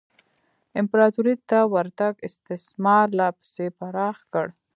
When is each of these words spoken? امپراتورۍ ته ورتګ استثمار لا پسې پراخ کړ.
امپراتورۍ 0.81 1.35
ته 1.49 1.59
ورتګ 1.73 2.13
استثمار 2.27 3.05
لا 3.19 3.27
پسې 3.37 3.65
پراخ 3.79 4.17
کړ. 4.33 4.45